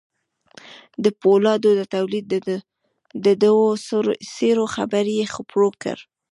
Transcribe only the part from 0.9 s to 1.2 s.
د